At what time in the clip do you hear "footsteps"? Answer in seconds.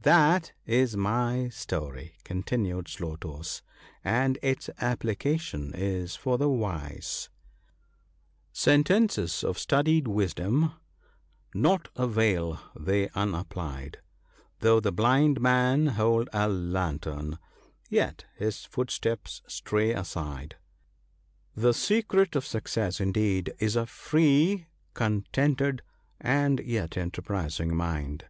18.64-19.42